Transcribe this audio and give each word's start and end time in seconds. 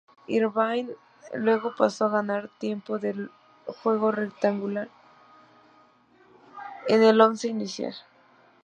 Irvine 0.25 0.95
luego 1.31 1.75
pasó 1.75 2.05
a 2.05 2.09
ganar 2.09 2.47
tiempo 2.57 2.97
de 2.97 3.29
juego 3.83 4.11
regular 4.11 4.89
en 6.87 7.03
el 7.03 7.21
once 7.21 7.47
inicial. 7.47 7.93